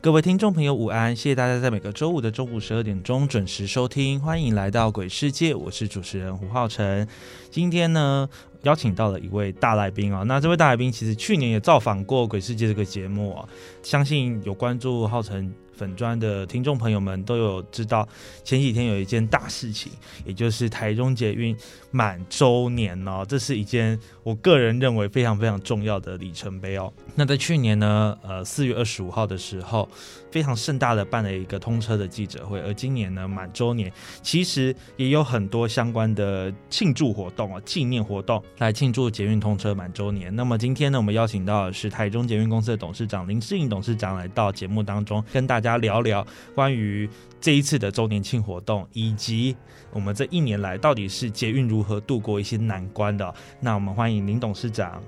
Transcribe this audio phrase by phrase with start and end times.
[0.00, 1.14] 各位听众朋友，午安！
[1.14, 7.06] 谢谢大家在每个周五的中午十二点钟准时收听，欢迎来到鬼世界，我是主持人胡浩辰。
[7.50, 8.28] 今天呢，
[8.62, 13.48] 邀请到了一位大来宾啊，那这位大来宾其实去年也造访过鬼世界这个节目啊，
[13.82, 15.52] 相信有关注浩辰。
[15.78, 18.06] 粉砖的听众朋友们都有知道，
[18.42, 19.92] 前几天有一件大事情，
[20.26, 21.56] 也就是台中捷运
[21.92, 26.92] 满周年哦，这是一件我个人认为非常非常重要的里程碑哦。
[27.14, 29.88] 那在去年呢，呃，四月二十五号的时候。
[30.30, 40.34] 非常盛大的办了一个通车的记者会，而今年呢满周年，其实也有很多相关的庆祝活动啊、纪念活动来庆祝捷运通车满周年。
[40.34, 47.08] 那么今天呢，我们邀请到的是台中捷运公司的董事长林世颖董事长来到节目当中，跟大家聊聊关于
[47.40, 49.56] 这一次的周年庆活动，以及
[49.92, 53.34] 我们这一年来到底是捷运如何度过一些难关的。
[53.60, 55.02] 那我们欢迎林董事长。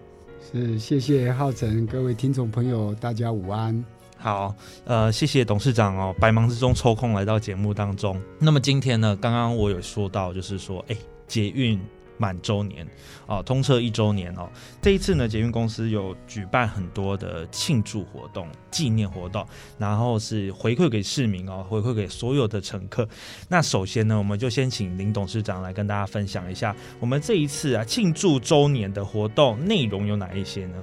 [0.53, 3.85] 是，谢谢浩辰，各位听众朋友，大家午安。
[4.21, 4.55] 好，
[4.85, 8.21] 呃，谢谢董事长哦，百忙之中抽空来到节目当中。
[8.39, 11.81] 那么今天呢，刚刚我有说到，就是说，哎，捷运
[12.21, 12.87] 满周年
[13.27, 14.47] 哦，通车一周年哦。
[14.83, 19.45] 这一次呢，捷运公司有举办很多的庆祝活动、纪念活动，
[19.79, 23.09] 然后是回馈给市民哦，回馈给所有的乘客。
[23.49, 30.75] 那首先呢，我们就先请林董事长来跟大家分享一下，我们这一次啊庆祝周年的活动内容有哪一些呢？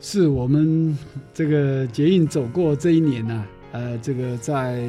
[0.00, 0.96] 是我们
[1.32, 3.44] 这个捷运走过这一年呢，
[3.74, 4.88] 呃，这个在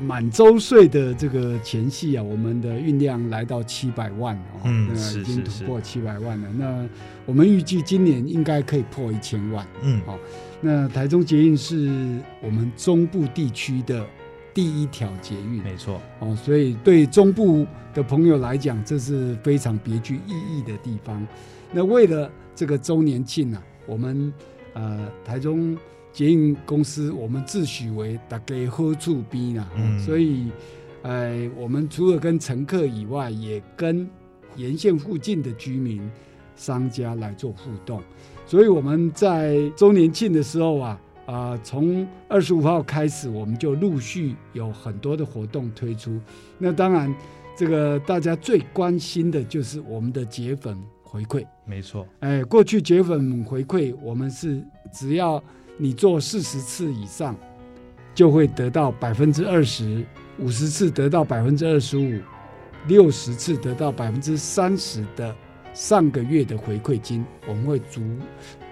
[0.00, 4.88] 满周岁的这个前夕啊，我们的运量来到七百万哦，嗯，
[5.20, 6.48] 已经突破七百万了。
[6.56, 6.88] 那
[7.26, 10.18] 我们预计今年应该可以破一千万，嗯，好。
[10.62, 14.06] 那台中捷运是我们中部地区的
[14.54, 21.26] 第一条捷运，没错，哦，所以对中部的朋友来讲，这是非常别具意义的地方。
[21.70, 24.32] 那为了这个周年庆呢，我们
[24.72, 25.76] 呃，台中
[26.12, 29.66] 捷运公司，我们自诩为大家喝处边啦，
[30.04, 30.50] 所以，
[31.02, 34.08] 呃，我们除了跟乘客以外，也跟
[34.56, 36.10] 沿线附近的居民、
[36.54, 38.02] 商家来做互动。
[38.46, 46.20] 所以我们在周年庆的时候啊，啊，从二十五号开始，我们就陆续有很多的活动推出。
[46.58, 47.14] 那当然，
[47.56, 50.76] 这个大家最关心的就是我们的铁粉。
[51.04, 55.44] 回馈没错，哎，过去结粉回馈，我们是只要
[55.82, 57.34] 你做四十次以上，
[58.14, 60.06] 就会得到百分之二十
[60.38, 62.20] 五十次得到百分之二十五，
[62.86, 65.34] 六十次得到百分之三十的
[65.74, 68.00] 上个月的回馈金，我们会逐，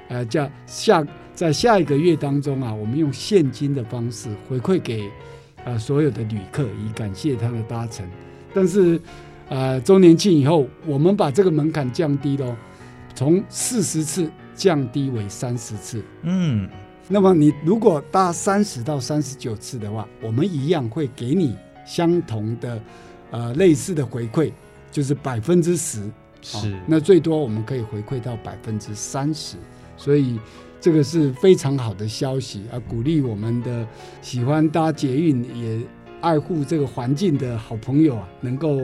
[0.06, 1.04] 呃，叫下
[1.34, 5.10] 在下一个月当中啊，我们用现金的方式回馈给
[5.65, 8.09] 呃所有的旅客，以感谢他的搭乘，
[8.54, 9.00] 但是。
[9.53, 12.54] 呃，周年庆以后，我们把这个门槛降低喽，
[13.16, 16.00] 从四十次降低为三十次。
[16.22, 16.70] 嗯，
[17.12, 22.81] 那么你如果搭三十到三十九次的话，我们一样会给你相同的
[23.32, 24.53] 呃类似的回馈，
[24.93, 26.09] 就是百分之十。
[26.41, 29.56] 是，那最多我们可以回馈到百分之三十，
[29.97, 30.38] 所以
[30.81, 32.78] 这个是非常好的消息啊！
[32.88, 33.84] 鼓励我们的
[34.22, 35.84] 喜欢搭捷运也
[36.20, 38.79] 爱护这个环境的好朋友啊，能够。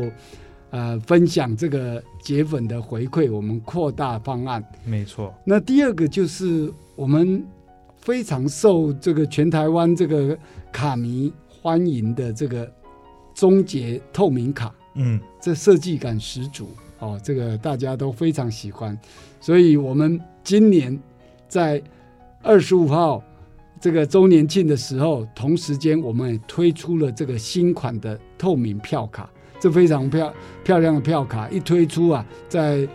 [0.70, 4.62] 呃，分享这个结粉的回馈，我们扩大方案。
[4.84, 5.32] 没错。
[5.44, 7.42] 那第二个就是我们
[8.06, 10.38] 非常受这个全台湾这个
[10.70, 12.72] 卡迷欢迎的这个
[13.34, 14.72] 终结透明卡。
[14.94, 16.68] 嗯，这设计感十足
[17.00, 18.96] 哦，这个大家都非常喜欢。
[19.40, 20.96] 所以我们今年
[21.48, 21.82] 在
[22.44, 23.20] 二十五号
[23.80, 29.28] 这个周年庆的时候，同时间我们也推出了这个新款的透明票卡。
[29.58, 30.32] 这非常漂
[30.62, 32.86] 漂亮的票卡一推出啊，在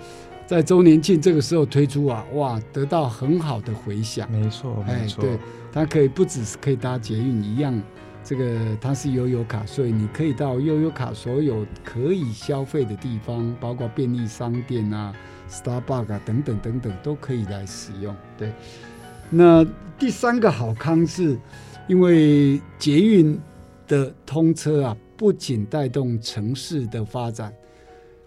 [0.52, 4.30] 在周年庆这个时候推出啊，哇，得到很好的回响。
[4.30, 5.40] 没错，没错，对，
[5.72, 7.82] 它可以不只是可以搭捷运一样，
[8.22, 15.14] 这个它是悠游卡，所以你可以到悠游卡所有可以消费的地方，包括便利商店啊、
[15.50, 18.14] Starbucks 啊等等等等，都可以来使用。
[18.38, 18.52] 对，
[19.30, 19.66] 那
[19.98, 21.40] 第三个好康是，
[21.88, 23.40] 因为捷运
[23.88, 27.54] 的通车啊，不仅带动城市的发展。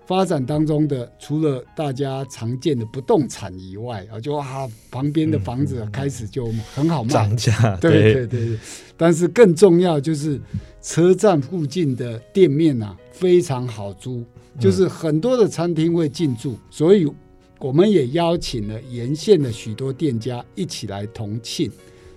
[0.06, 8.26] 发展当中的，除了大家常见的不动产以外啊，就啊旁边的房子开始就很好卖，涨价，对对。
[8.26, 8.58] 对对。
[8.96, 10.40] 但是更重要就是
[10.80, 14.22] 车站附近的店面啊非常好租，
[14.60, 17.10] 就是很多的餐厅会进驻，所以
[17.58, 21.70] 我们也邀请了沿线的许多店家一起来同庆，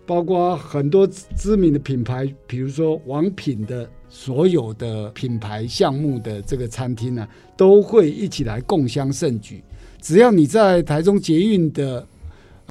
[0.07, 1.06] 包括很多
[1.36, 3.88] 知名的品牌，比如说王品的。
[4.09, 7.27] 所有的品牌项目的这个餐厅呢，
[7.57, 9.62] 都会一起来共襄盛举。
[10.01, 12.07] 只要你在台中捷运的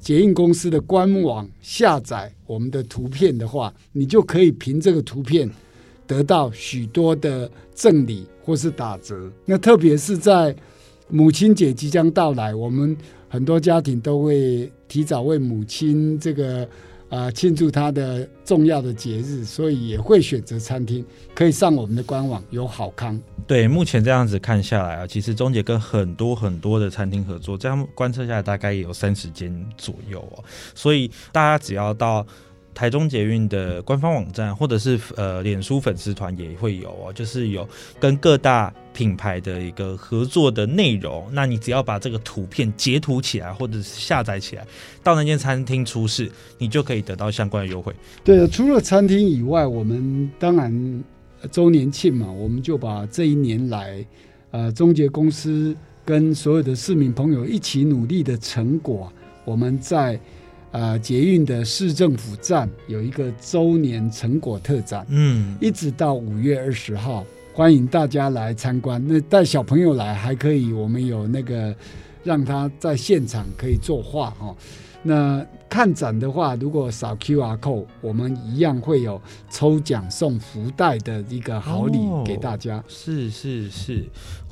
[0.01, 5.47] 捷运公司的官网下载我们的图片的话，你就可以凭这个图片
[6.07, 9.31] 得到许多的赠礼或是打折。
[9.45, 10.53] 那特别是在
[11.07, 12.97] 母亲节即将到来，我们
[13.29, 16.67] 很多家庭都会提早为母亲这个。
[17.09, 23.19] 啊，庆祝他的重要的节日，所以也会选择餐厅，可以上我们的官网有好康。
[23.45, 30.43] 对，目前这样子看下来啊，其实钟姐跟很多很多的餐厅合作，这样观测下来大概也有三十间左右哦。
[30.75, 32.25] 所以大家只要到。
[32.77, 37.67] 台中捷运的官方网站，或者是呃，脸书粉丝团也会有哦，就是有
[37.99, 41.27] 跟各大品牌的一个合作的内容。
[41.31, 44.63] 那你只要把这个图片截图起来，或者是下载起来，
[45.01, 47.91] 到那间餐厅出示，你就可以得到相关的优惠。
[48.23, 51.03] 对，除了餐厅以外，我们当然
[51.51, 54.05] 周年庆嘛，我们就把这一年来
[54.51, 55.75] 呃，中捷公司
[56.05, 59.11] 跟所有的市民朋友一起努力的成果，
[59.45, 60.19] 我们在。
[60.71, 69.01] 呃，捷运的市政府站有一个周年成果特展，嗯，一直到五月二十号，欢迎大家来参观。
[69.07, 71.73] 那带小朋友来还可以，我们有那个
[72.23, 74.55] 让他在现场可以作画哈。
[75.07, 82.83] 那看展的话，如果扫 Q R code，我们一样会有抽奖送福袋的一个好礼给大家。
[82.89, 84.03] 是是是。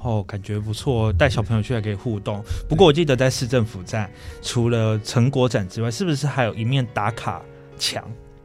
[0.01, 2.41] 哦，感觉不错，带小朋友去还可以互动。
[2.69, 4.09] 不过我记得在市政府站，
[4.41, 7.41] 除了成果展之外，是不是还有一面打卡
[7.77, 8.01] 墙？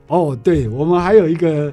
[0.08, 1.72] 哦，对，我们还有一个，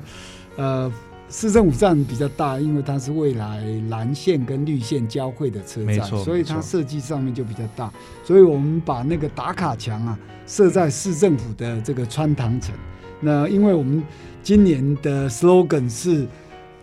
[0.57, 0.92] 呃，
[1.29, 7.91] 市政府站比较大，因为它是未来蓝线跟绿线交汇的车站，所以它设计上面就比较大。
[8.24, 12.74] 所以我们把那个打卡墙啊设在市政府的这个穿堂层。
[13.19, 14.03] 那因为我们
[14.41, 16.27] 今年的 slogan 是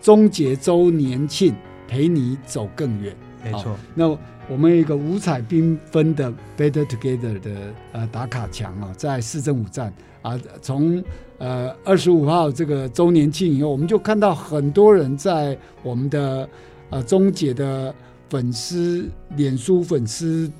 [0.01, 1.55] 终结周年庆。
[1.87, 3.77] 陪你走更远，没错。
[3.93, 4.09] 那
[4.49, 7.51] 我们有一个五彩缤纷的 Better Together 的
[7.91, 9.93] 呃打卡墙啊，在市政府站
[10.23, 11.01] 啊，从
[11.37, 16.47] 呃二十五号这个周年庆以后，我们就看到很多人在我们的
[16.89, 17.93] 呃钟姐的
[18.29, 20.51] 粉丝脸书粉丝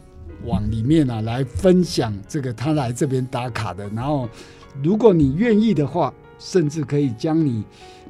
[0.45, 3.87] 网里面啊，来分享这个他来这边打卡的。
[3.89, 4.27] 然后，
[4.83, 7.63] 如果你愿意的话，甚至可以将你。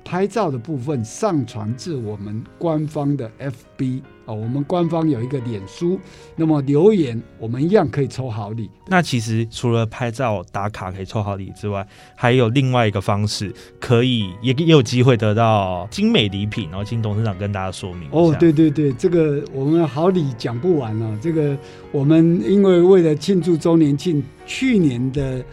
[0.05, 5.99] 拍照的部分上传至我们官方的 FB 啊，我们官方有一个脸书，
[6.35, 8.69] 那么留言我们一样可以抽好礼。
[8.87, 11.85] 那其实除了拍照打卡可以抽好礼之外，
[12.15, 16.69] 还有另外一个方式，可以也也有机会得到精美礼品。
[16.69, 21.17] 然后请董事长跟大家说明哦，对对对，这个我们好礼讲不完了。
[21.19, 21.57] 这个
[21.91, 25.43] 我们因为为了庆祝周年庆，去年的。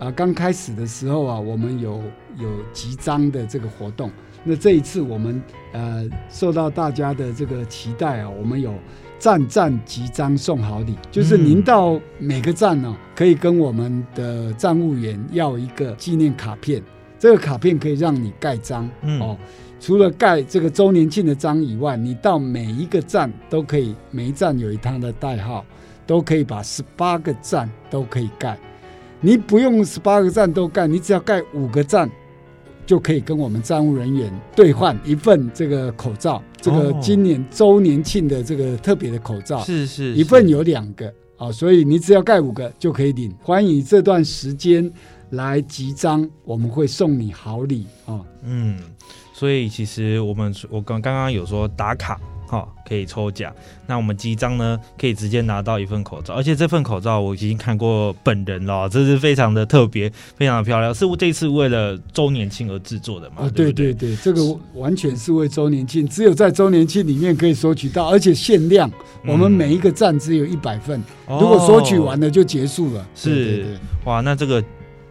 [0.00, 2.02] 啊，刚开始的时候啊，我们有
[2.38, 4.10] 有集章的这个活动。
[4.42, 5.40] 那这一次我们
[5.72, 8.72] 呃受到大家的这个期待啊，我们有
[9.18, 16.82] 站站集章送好礼，就是您到每个站呢，可以跟我们的站务员要一个纪念卡片，
[17.18, 18.88] 这个卡片可以让你盖章
[19.20, 19.36] 哦。
[19.78, 25.62] 除了盖这个周年庆的章以外，你到每一个站都可以，每一站有一趟的代号，
[26.06, 28.58] 都可以把十八个站都可以盖。
[29.22, 32.10] 你不用十八个站都盖，你只要盖五个站，
[32.86, 36.42] 就可以跟我们站务人员兑换一份这个口罩。
[36.58, 43.30] 这个今年周年庆的这个特别的口罩，是是，一份有两个啊，所以你只要盖五个就可以领。
[43.42, 44.90] 欢迎这段时间
[45.30, 48.20] 来集章，我们会送你好礼啊。
[48.42, 48.78] 嗯，
[49.34, 52.18] 所以其实我们我刚刚刚有说打卡。
[52.50, 53.54] 好，可以抽奖。
[53.86, 63.42] 那我们几张呢，可以直接拿到一份口罩，而且这份口罩我已经看过本人了，这是非常的特别，非常的漂亮，是这次为了周年庆而制作的嘛？
[63.42, 64.42] 啊，对对对，这个
[64.74, 68.90] 完全是为周年庆，只有在周年庆里面可以索取到，而且限量，
[69.24, 73.06] 我们每一个站只有一百份，如果索取完了就结束了。
[73.14, 74.60] 是，哇，那这个。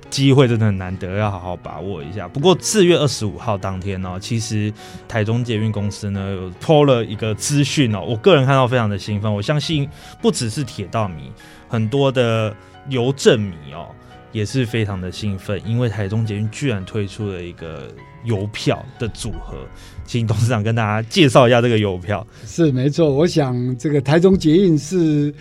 [0.09, 2.27] 机会真的很难得，要好好把握一下。
[2.27, 4.73] 不过四月二十五号当天呢，其实
[5.07, 9.33] 台中捷运公司呢有抛了一个资讯哦，我个人看到非常的兴奋。
[9.33, 9.87] 我相信
[10.21, 11.31] 不只是铁道迷，
[11.67, 12.55] 很多的
[12.89, 13.87] 邮政迷哦
[14.31, 17.87] 也是非常的兴奋，因为台中捷运居然推出了一个
[18.23, 19.57] 邮票的组合，
[20.05, 22.25] 请董事长跟大家介绍一下这个邮票。
[22.45, 25.33] 是没错，我想这个台中捷运是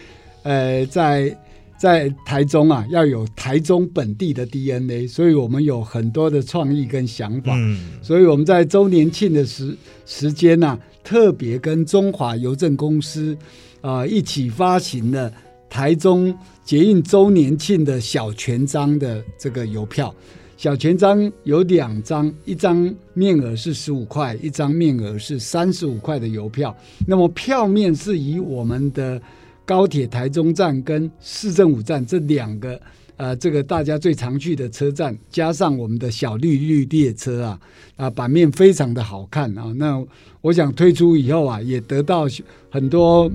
[0.42, 1.36] 呃在。
[1.78, 7.54] 在台中啊，要有台中本地的 DNA，所以我们有很多的创意跟想法。
[7.56, 13.36] 嗯，所以我们在周年庆的时时间呢、特别跟中华邮政公司
[13.80, 15.32] 啊、一起发行了
[15.70, 20.12] 台中捷运周年庆的小全章的这个邮票。
[20.56, 26.76] 小全章有两张，一张面额是十五块，一张面额是三十五块的邮票。
[27.06, 29.22] 那么票面是以我们的
[29.68, 32.80] 高铁台中站跟市政府站这两个
[33.18, 37.60] 呃，这个大家最常去的车站，加上我们的小绿绿列车啊，
[37.96, 39.70] 啊，版面非常的好看啊。
[39.76, 40.02] 那
[40.40, 42.26] 我想推出以后啊，也得到
[42.70, 43.30] 很多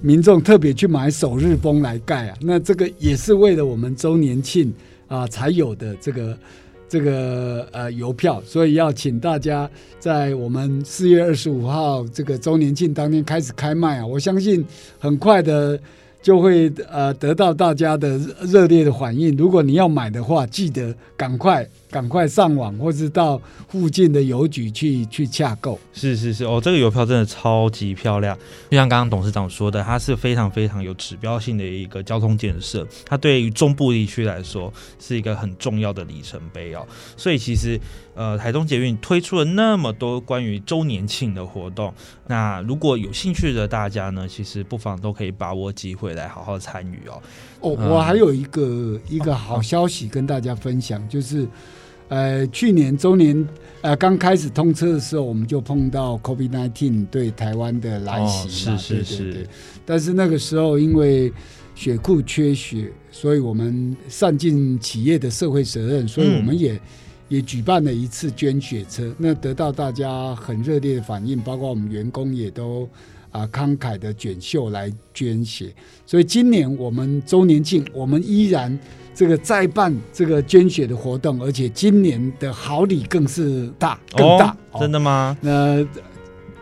[0.00, 2.36] 民众特别去买首日封来盖啊。
[2.42, 4.72] 那这个也是为了我们周年庆
[5.08, 6.38] 啊才有的这个。
[6.94, 14.06] 这个呃邮票，所以要请大家在我们四月二十五号这个周年庆当天开始开卖啊！
[14.06, 14.64] 我相信
[14.96, 15.76] 很快的
[16.22, 19.36] 就会呃得到大家的热烈的反应。
[19.36, 25.78] 如果你要买的话，记得赶快赶快上网，或是到附近的邮局去去洽购。
[25.92, 28.36] 是是是哦，这个邮票真的超级漂亮，
[28.68, 36.84] 就像刚刚董事长说的，它是非常非常有指标性的一个交通建设，它对于中部地区来说是一个很重要的里程碑哦。
[37.16, 37.80] 所以其实
[38.16, 41.94] 呃，台中捷运推出了那么多关于周年庆的活动，
[42.26, 47.22] 那如果有兴趣的大家呢，其实不妨都可以把握机会来好好参与哦。
[47.60, 51.46] 哦，嗯我还有一个一个好消息跟大家分享，就是，
[52.08, 53.46] 呃，去年周年
[53.80, 59.46] 呃刚开始通车的时候，我们就碰到 COVID-19 对台湾的来袭嘛，哦是是对对是对。
[59.86, 61.32] 但是那个时候因为
[61.74, 66.80] 血库缺血，所以我们善尽企业的社会责任，所以我们也、
[67.28, 72.88] 也举办了一次捐血车，那得到大家很热烈的反应，包括我们员工也都
[73.34, 75.74] 啊慷慨的卷袖来捐血。
[76.06, 78.78] 所以今年我们周年庆，我们依然
[79.14, 85.36] 这个再办这个捐血的活动，而且今年的好礼更是大更大，哦真的吗？
[85.40, 85.84] 那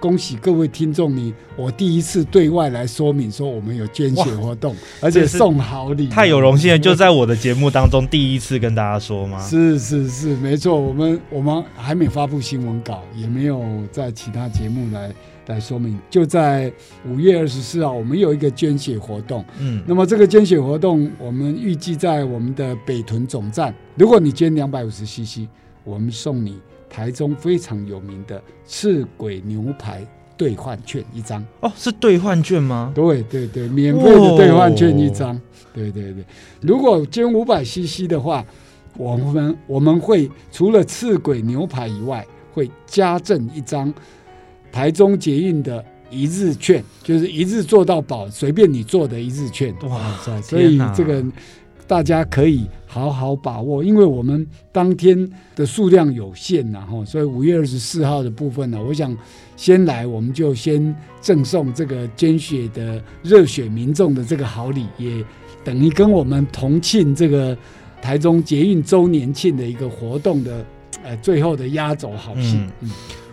[0.01, 9.41] 恭喜各位听众，你我第一次对外来说明说我们有捐血活动，而且送好礼，太有荣幸了，就在我的节目当中第一次跟大家说吗？
[9.47, 13.63] 是是是，没错，我们我们还没发布新闻稿，也没有
[13.93, 15.09] 在其他节目来
[15.47, 15.99] 来说明。
[16.09, 16.73] 就在
[17.07, 19.45] 五月二十四号，我们有一个捐血活动。
[19.59, 25.49] 嗯，那么这个捐血活动，我们预计在我们的北屯总站，如果你捐两百五十 CC，
[25.85, 30.07] 我们送你台中非常有名的赤鬼牛排
[30.37, 31.45] 兑换券一张。
[31.61, 32.93] 哦，是兑换券吗？
[32.95, 35.41] 对对对，免费的兑换券一张。
[35.75, 36.25] 对对对，
[36.61, 38.45] 如果捐五百 CC 的话，
[38.97, 43.93] 我们我们会除了赤鬼牛排以外，会加赠一张
[44.73, 49.75] 台中捷运的一日券，就是一日做到饱，随便你做的一日券。
[49.83, 50.41] 哇塞！
[50.43, 51.23] 所以这个
[51.87, 59.17] 大家可以好好把握，因为我们当天的数量有限呐，哈，所以五月二十四号的部分呢，我想
[59.57, 65.25] 先来，我们就先赠送这个捐血的热血民众的这个好礼，也
[65.63, 67.57] 等于跟我们同庆这个
[68.01, 70.65] 台中捷运周年庆的一个活动的
[71.05, 72.57] 呃最后的压轴好戏。
[72.57, 72.91] 嗯嗯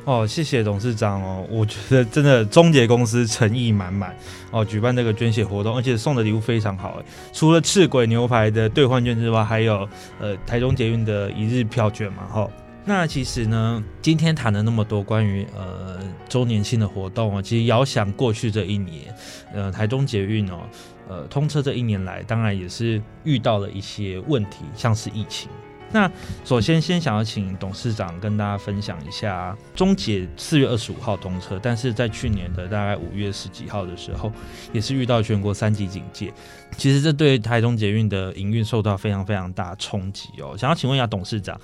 [0.10, 4.18] 哦，谢谢董事长哦，我觉得真的中捷公司诚意满满
[4.50, 7.00] 哦，举办这个捐血活动，而且送的礼物非常好，
[7.32, 9.88] 除了赤鬼牛排的兑换券之外，还有
[10.20, 12.50] 呃台中捷运的一日票券嘛哈。
[12.86, 19.14] 那其实呢，今天谈了那么多关于呃周年庆的活动哦，其实遥想过去这一年，
[19.54, 20.62] 呃台中捷运哦，
[21.08, 25.52] 呃通车这一年来，当然也是遇到了一些问题，像是疫情。
[25.92, 26.12] 那
[26.46, 34.32] 首先，先想要请董事长跟大家分享一下，中捷四月二十五号通车，但是在去年的大概五月十几号的时候，
[34.72, 36.32] 也是遇到全国三级警戒。
[36.78, 40.56] 其实这对台中捷运的营运受到非常非常大冲击哦。
[40.58, 41.60] 想要请问一下董事长，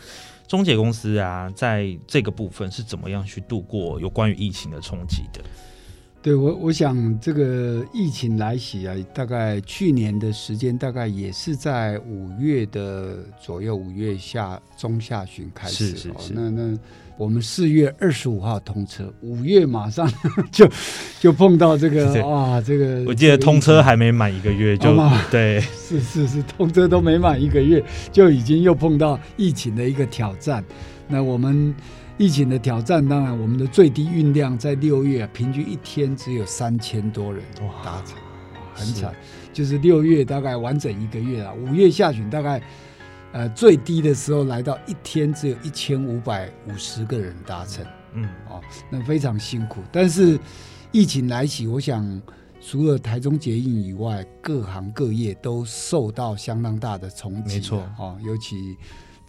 [0.47, 5.41] 中捷公司啊，在这个部分是怎么样去度过有关于疫情的冲击的？
[6.25, 15.89] 对我，我想这个疫情来袭啊，大概去年的时间，大概也是在五月的左右，五月下中下旬开始。
[15.89, 16.75] 是是是那那
[17.15, 20.11] 我们四月二十五号通车，五月马上
[20.51, 20.67] 就
[21.19, 24.97] 就碰到这个对啊，这个我记得通车还还没满一个月就
[25.29, 30.63] 对， 是是是，通车都没满一个月，就已经又碰到疫情的一个挑战。
[31.07, 31.73] 那我们
[32.17, 37.43] 疫情的挑战，当然我们的最低运量在六月、啊、平均一天只有三千多人
[37.83, 38.17] 达成，
[38.73, 39.13] 很惨。
[39.53, 42.61] 就是六月大概完整一个月啊，五月下旬大概
[43.31, 47.85] 呃最低的时候来到一天只有一千五百五十个人达成。
[48.13, 49.81] 嗯，哦，那非常辛苦。
[49.91, 50.39] 但是
[50.91, 52.21] 疫情来袭，我想
[52.59, 57.55] 除了台中捷运以外，各行各业都受到相当大的冲击。
[57.55, 58.77] 没错哦，尤其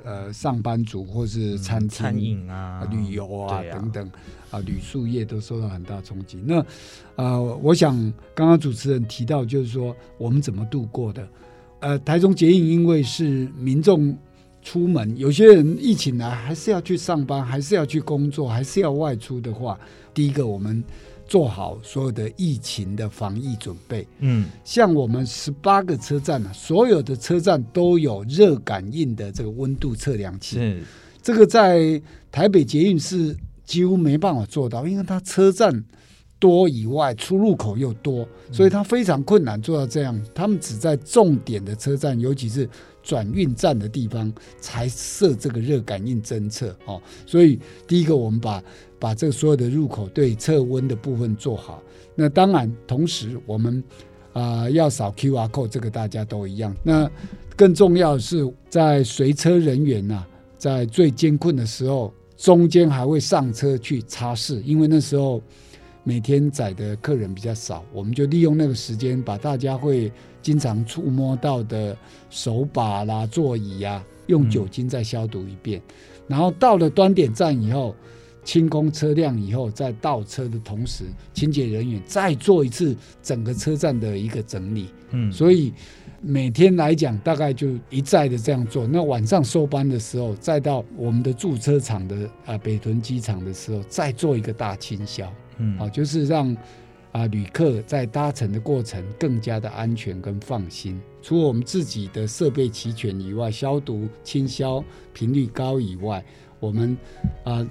[0.06, 4.10] 呃上班族或是餐厅、餐饮啊啊、旅游啊啊等等
[4.52, 6.38] 啊，旅宿业都受到很大冲击。
[6.46, 6.64] 那
[7.16, 7.94] 呃，我想
[8.32, 11.28] 刚刚主持人提到，就是说我们怎么度过的。
[11.80, 14.16] 呃，台中捷运因为是民众
[14.62, 19.78] 出门，有些人疫情来还是要去上班，还是要去工作，还是要外出的话，
[20.16, 20.82] 第一个我们
[21.28, 24.08] 做好所有的疫情的防疫准备。
[24.20, 30.56] 嗯，像我们十八个车站呢、所有的车站都有热感应的这个温度测量器。
[30.56, 30.82] 是
[31.20, 32.00] 这个在
[32.32, 35.85] 台北捷运是几乎没办法做到，因为它车站
[36.38, 40.18] 多以外，出入口又多，所以它非常困难做到这样。
[40.35, 42.66] 他们只在重点的车站，尤其是
[43.06, 47.00] 转运站的地方才设这个热感应侦测哦。
[47.25, 48.62] 所以第一个，我们把
[48.98, 51.80] 把这所有的入口对测温的部分做好。
[52.16, 53.82] 那当然，同时我们
[54.32, 56.75] 啊、要扫 QR code，这个大家都一样。
[56.82, 57.08] 那
[57.54, 60.26] 更重要的是，在随车人员呐、
[60.58, 65.40] 在最艰困的时候，中间还会上车去擦拭，因为那时候
[66.08, 71.98] 每天载的客人比较少，我们就利用那个时间，把大家会经常触摸到的
[72.30, 75.82] 手把啦、座椅啊，用酒精再消毒一遍。
[76.28, 77.92] 然后到了端点站以后，
[78.44, 81.02] 清空车辆以后，在倒车的同时，
[81.34, 84.86] 清洁人员再做一次整个车站的一个整理。
[85.10, 85.72] 嗯，所以
[86.22, 88.86] 每天来讲，大概就一再的这样做。
[88.86, 96.56] 那晚上收班的时候，再到我们的驻车场的啊北屯机场的时候，再做一个大清消嗯啊，就是让
[97.12, 101.00] 啊旅客在搭乘的过程更加的安全跟放心。
[101.23, 106.25] 除了我们自己的设备齐全以外，消毒清消频率高以外，
[106.60, 106.97] 我们
[107.45, 107.66] 啊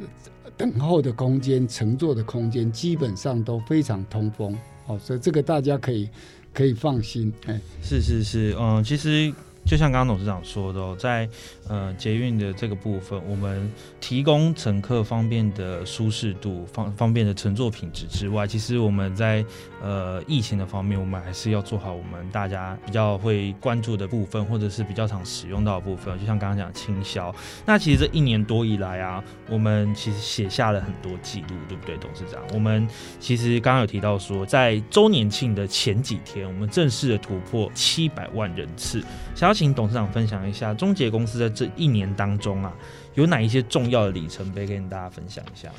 [0.57, 4.57] 等候的空间、乘坐的空间基本上都非常通风。
[4.87, 6.09] 哦，所以这个大家可以
[6.53, 9.33] 可以放心，哎，是是是，嗯，其实
[9.65, 11.27] 就像刚刚董事长说的、哦，在
[11.67, 19.43] 呃捷运的这个部分，我们提供乘客方便的舒适度、方方便的乘坐品质之外，其实我们在
[19.81, 26.17] 呃疫情的方面，我们还是要做好我们大家比较会关注的部分，或者是比较常使用到的部分。
[26.19, 27.33] 就像刚刚讲的清消，
[27.65, 32.39] 那其实这一年多以来啊，我们其实写下了很多记录，对不对，董事长？
[32.53, 32.87] 我们
[33.19, 39.03] 其实刚刚有提到说，在周年庆的前几天，我们正式的突破七百万人次。
[39.33, 42.75] 想要请董事长分享一下，中捷公司在这一年当中啊，
[43.13, 45.71] 有哪一些重要的里程碑跟大家分享一下？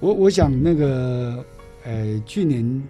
[0.00, 1.44] 我我想那个，
[1.84, 2.82] 呃，去年，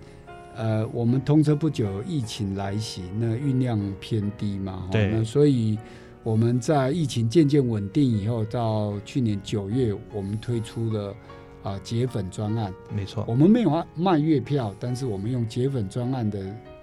[0.55, 5.11] 呃，我们通车不久，疫情来袭，那运量偏低嘛，对。
[5.11, 5.79] 那所以
[6.23, 11.15] 我们在疫情渐渐稳定以后，到去年九月，我们推出了
[11.63, 16.39] 啊解粉专案，没错，我们没有卖月票，但是我们用解粉专案的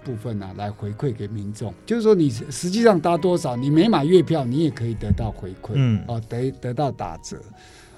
[0.06, 6.00] 部分呢、来回馈给民众，就是说你实实际上搭多少，你没买月票，你也可以得到回馈，嗯。
[6.06, 7.36] 哦，得得到打折，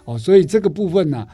[0.06, 1.26] 哦，所以这个部分呢、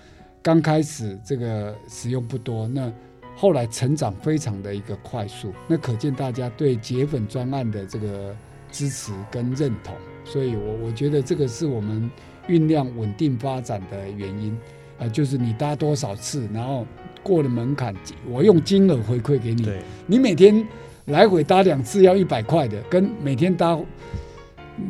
[0.42, 2.92] 刚开始这个使用不多，那
[3.37, 8.34] 后来成长非常的一个快速，那可见大家对解粉专案的这个
[8.72, 12.10] 支持跟认同，所以我我觉得这个是我们
[12.48, 14.58] 酝酿稳定发展的原因，
[14.98, 16.84] 啊、就是你搭多少次，然后
[17.24, 17.92] 过了门槛，
[18.30, 20.64] 我用金额回馈给你，对，你每天
[21.06, 23.76] 来回搭两次要一百块的，跟每天搭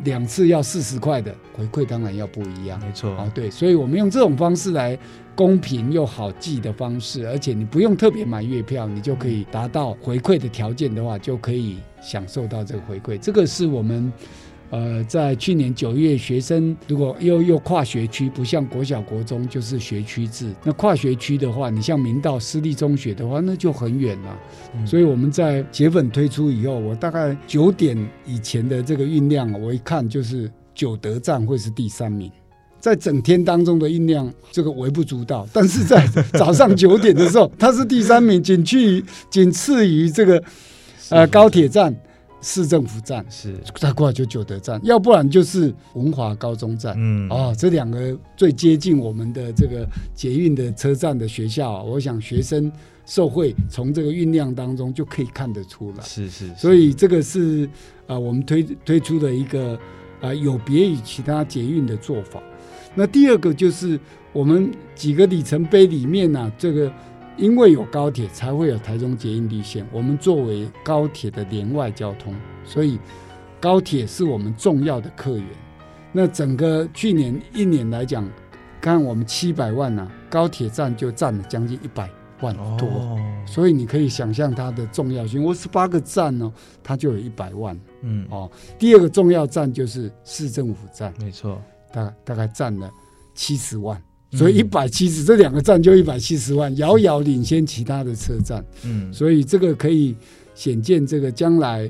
[0.03, 2.79] 两次要四十块的回馈当然要不一样。
[2.81, 4.97] 没错，啊，对，所以我们用这种方式来
[5.33, 13.17] 公平又好记的方式，而且你不用特别买月票，你就可以达到回馈的条件的话，就可以享受到这个回馈。
[13.17, 14.11] 这个是我们
[14.71, 24.39] 呃在去年九月，学生如果又又跨学区，不像国小国中就是学区制，那跨学区的话，你像明道私立中学的话，那就很远了。
[24.75, 24.85] 嗯。
[24.87, 32.29] 所以我们在铁粉推出以后，我大概九点以前的这个运量，我一看就是九德站会是第三名，
[32.79, 40.43] 在整天当中的运量这个微不足道，但是在早上九点的时候，它是第三名，仅次于仅次于这个
[41.09, 41.95] 呃高铁站、
[42.41, 46.93] 市政府站，是，再过来就九德站，要不然就是文华高中站。
[46.97, 52.71] 嗯，哦，这两个最接近我们的这个捷运的车站的学校啊，我想学生
[53.05, 56.03] 受惠从这个运量当中就可以看得出来。
[56.03, 57.65] 是是，所以这个是
[58.05, 59.73] 啊、呃我们推推出的一个
[60.21, 62.41] 啊、呃有别于其他捷运的做法。
[62.93, 63.99] 那第二个就是
[64.31, 66.91] 我们几个里程碑里面呢、这个
[67.37, 69.85] 因为有高铁，才会有台中捷运绿线。
[69.91, 72.99] 我们作为高铁的连外交通，所以
[73.59, 75.45] 高铁是我们重要的客源。
[76.11, 78.25] 那整个去年一年来讲，
[78.79, 82.09] 看我们七百万呢、高铁站就占了将近一百
[82.41, 82.87] 万多。
[82.87, 85.43] 哦，所以你可以想象它的重要性。
[85.43, 88.49] 我十八个站呢，它就有一百万嗯，哦。
[88.79, 92.89] 第二个重要站就是市政府站，没错，大大概占了
[93.33, 94.03] 七十万，嗯
[94.35, 98.63] 所以一百七十这两个站就一百七十万，遥遥领先其他的车站。
[98.83, 100.15] 嗯，所以这个可以
[100.53, 101.89] 显见这个将来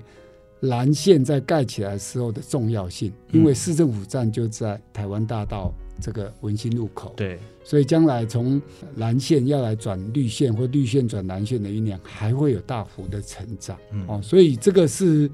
[0.61, 7.13] 蓝线在盖起来时候的重要性，因为嗯市政府站就在台湾大道这个文心路口。
[7.17, 8.61] 对，所以将来从
[8.95, 14.21] 蓝线要来转绿线或绿线转蓝线的运量，还会有大幅的成长、嗯哦。
[14.23, 15.29] 所以这个是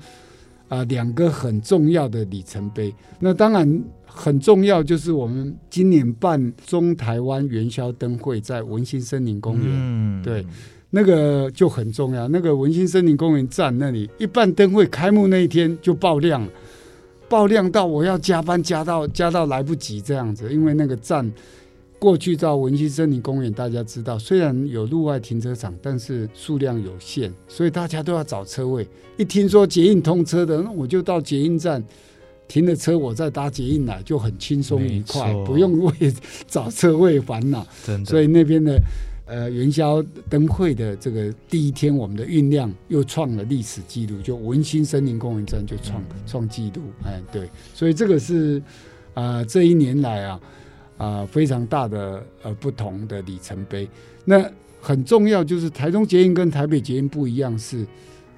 [0.71, 2.95] 啊、两个很重要的里程碑。
[3.19, 9.65] 那当然很重要，就是我们今年办中台湾元宵灯会在文心森林公园。
[9.67, 10.45] 嗯对，
[10.89, 12.25] 那个就很重要。
[12.29, 16.49] 那个文心森林公园站那里，一办灯会开幕那一天就爆亮了，
[17.27, 21.29] 爆亮到我要加班加到加到来不及这样子，因为那个站
[22.01, 28.87] 过去到文心森林公园，大家知道虽然有路外停车场，但是数量有限，所以大家都要找车位。
[29.17, 31.83] 一听说捷运通车的，那我就到捷运站。
[32.47, 35.93] 停了车，我再搭捷运来，就很轻松愉快不用为
[36.47, 37.65] 找车位烦恼。
[37.85, 38.77] 真的，所以那边的
[39.25, 48.61] 呃元宵灯会的这个第一天，我们的运量又创了历史记录，就文心森林公园站就创嗯创纪录，哎，对，所以这个是
[49.13, 50.37] 啊、呃这一年来啊
[51.01, 53.89] 啊、非常大的呃不同的里程碑。
[54.23, 54.47] 那
[54.79, 57.85] 很重要就是台中捷运跟台北捷运不一样，是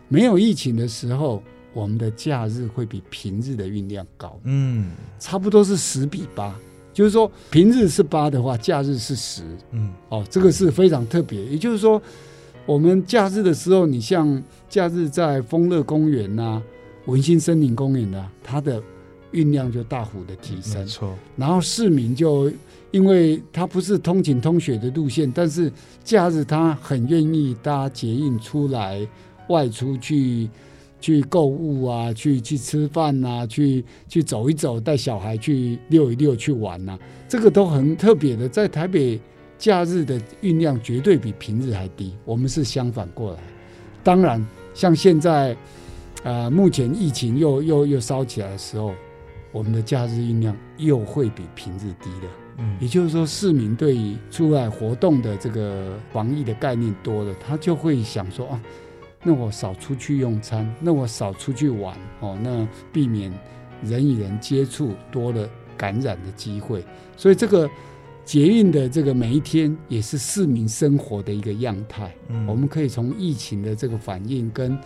[0.07, 4.39] 没有疫情的时候，我们的假日会比平日的运量高。
[4.45, 6.55] 嗯差不多是十比八，
[6.93, 11.43] 就是说平日是八的话，假日是十嗯哦，这个是非常特别。
[11.45, 12.01] 也就是说，
[12.65, 16.63] 我们假日的时候，你像假日在丰乐公园呐、
[17.07, 18.81] 文心森林公园呐、它的
[19.33, 20.85] 运量就大幅的提升没。
[20.87, 22.51] 错，然后市民就
[22.91, 25.71] 因为它不是通勤通学的路线，但是
[26.03, 29.05] 假日他很愿意搭捷运出来
[29.49, 30.49] 外出去
[31.01, 38.47] 去购物啊，去去吃饭呐、去去走一走，带小孩去溜一溜，去玩呐、这个都很特别的。
[38.47, 39.19] 在台北
[39.57, 43.39] 假日的运量绝对比平日还低，我们是相反过来。
[44.03, 45.55] 当然，像现在，
[46.23, 48.93] 呃，目前疫情又又又烧起来的时候，
[49.53, 52.31] 我们的假日运量又会比平日低了。
[52.57, 58.61] 嗯也就是说，市民对于出来活动的这个防疫的概念多了，他就会想说啊，
[59.23, 63.33] 那我少出去用餐，那我少出去玩哦，那避免
[63.83, 66.83] 人与人接触多了感染的机会。
[67.17, 67.67] 所以这个
[68.23, 72.13] 捷运的这个每一天也是市民生活的一个样态。
[72.29, 74.77] 嗯我们可以从疫情的这个反应跟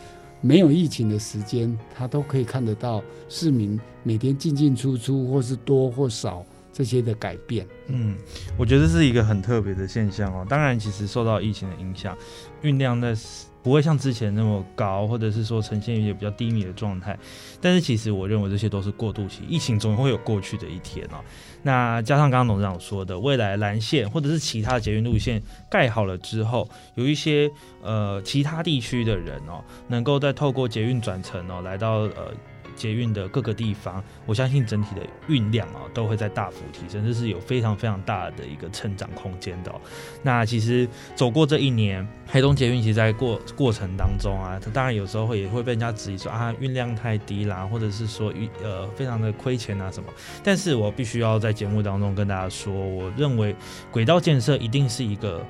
[0.41, 6.45] 没有疫情的时间，他都可以看得到市民每天进进出出或是多或少
[6.77, 7.65] 这些的改变。
[7.87, 8.15] 嗯，
[8.55, 10.45] 我觉得是一个很特别的现象哦。
[10.47, 12.15] 当然，其实受到疫情的影响，
[12.61, 13.15] 运量在
[13.63, 17.17] 不会像之前那么高，或者是说呈现一些比较低迷的状态。
[17.59, 21.17] 但是，其实我认为这些都是过渡期，疫情总会有过去的一天哦。
[21.63, 27.49] 那加上刚刚董事长说的，未来蓝线或者是其他的捷运路线盖好了之后，有一些
[27.81, 32.31] 呃其他地区的人哦，能够再透过捷运转乘哦，来到呃
[32.77, 39.75] 捷运的各个地方，我相信整体的运量啊都会在大幅提升，这是有非常非常大的一个成长空间的、
[40.23, 50.07] 那其实走过这一年，台东捷运其实在过过程当中啊，它当然有时候会也会被人家质疑说啊运量太低啦，或者是说运呃非常的亏钱啊什么。
[50.43, 53.55] 但是我必须要在节目当中跟大家说，我认为
[53.91, 55.43] 轨道建设一定是一个。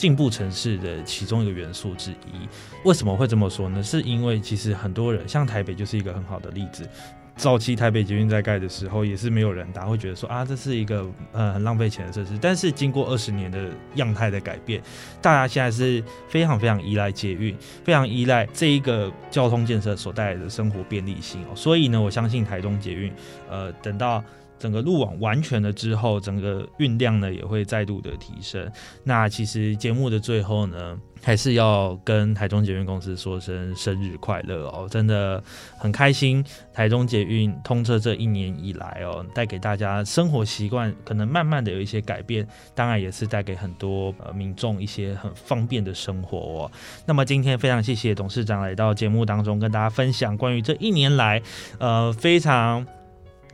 [0.00, 2.48] 进步城市的其中一个元素之一，
[2.86, 3.82] 为什么会这么说呢？
[3.82, 6.88] 是因为其实很多人，像台北就是一个很好的例子。
[7.36, 12.38] 早期台北捷运在盖的时候，也是没有人搭，会觉得说啊，这是一个呃很浪费钱的设施。
[12.40, 14.82] 但是经过二十年的样态的改变，
[15.20, 21.44] 大家现在是非常非常依赖捷运，非常依赖这一个交通建设所带来的生活便利性。
[21.54, 23.12] 所以呢，我相信台中捷运，
[23.50, 24.24] 呃，等到
[24.60, 28.70] 整个路网完全了之后，整个运量呢也会再度的提升。
[29.02, 35.42] 那其实节目的最后呢，还是要跟台中捷运公司说声生日快乐哦，真的
[35.78, 36.44] 很开心。
[36.74, 46.70] 台中捷运通车这一年以来哦，带给大家生活习惯可能慢慢的有一些改变，当然也是带给很多呃民众一些很方便的生活哦。
[47.06, 51.40] 那么今天非常谢谢董事长来到节目当中跟大家分享关于这一年来
[51.78, 52.86] 呃非常。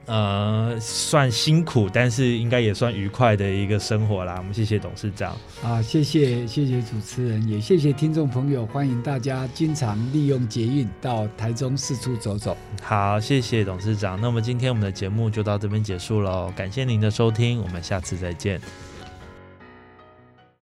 [0.07, 4.37] 呃，算辛苦，但是应该也算愉快的一个生活啦。
[4.39, 12.57] 我们谢谢董事长啊，谢谢谢谢主持人，也谢谢听众朋友，欢迎大家经常利用捷运到台中四处走走。
[12.81, 14.21] 好，谢谢董事长。
[14.21, 18.61] 那么今天我们的节目就到这边结束喽，感谢您的收听，我们下次再见。